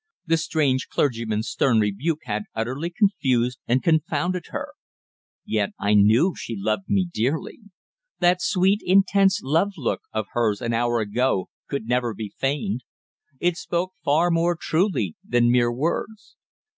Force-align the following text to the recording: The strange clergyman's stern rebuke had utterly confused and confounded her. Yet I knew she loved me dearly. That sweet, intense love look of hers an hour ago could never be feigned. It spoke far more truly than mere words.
The 0.25 0.37
strange 0.37 0.87
clergyman's 0.87 1.47
stern 1.47 1.79
rebuke 1.79 2.21
had 2.23 2.45
utterly 2.55 2.89
confused 2.89 3.59
and 3.67 3.83
confounded 3.83 4.45
her. 4.47 4.73
Yet 5.45 5.73
I 5.79 5.93
knew 5.93 6.33
she 6.35 6.55
loved 6.57 6.85
me 6.89 7.07
dearly. 7.13 7.59
That 8.17 8.41
sweet, 8.41 8.81
intense 8.83 9.41
love 9.43 9.73
look 9.77 10.01
of 10.11 10.25
hers 10.31 10.59
an 10.59 10.73
hour 10.73 11.01
ago 11.01 11.49
could 11.67 11.85
never 11.85 12.15
be 12.15 12.33
feigned. 12.35 12.83
It 13.39 13.57
spoke 13.57 13.93
far 14.03 14.31
more 14.31 14.57
truly 14.59 15.17
than 15.23 15.51
mere 15.51 15.71
words. 15.71 16.35